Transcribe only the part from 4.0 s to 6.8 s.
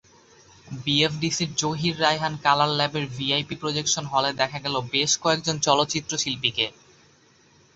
হলে দেখা গেল বেশ কয়েকজন চলচ্চিত্রশিল্পীকে।